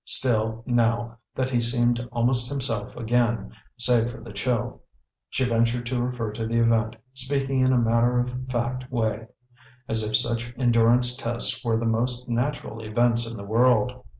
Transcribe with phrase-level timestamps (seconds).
[0.03, 4.81] Still, now that he seemed almost himself again, save for the chill,
[5.29, 9.27] she ventured to refer to the event, speaking in a matter of fact way,
[9.87, 14.03] as if such endurance tests were the most natural events in the world.